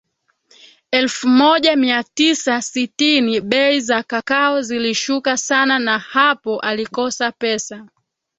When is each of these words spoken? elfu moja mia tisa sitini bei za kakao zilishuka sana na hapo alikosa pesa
elfu 0.91 1.27
moja 1.27 1.75
mia 1.75 2.03
tisa 2.03 2.61
sitini 2.61 3.41
bei 3.41 3.79
za 3.79 4.03
kakao 4.03 4.61
zilishuka 4.61 5.37
sana 5.37 5.79
na 5.79 5.99
hapo 5.99 6.59
alikosa 6.59 7.31
pesa 7.31 7.87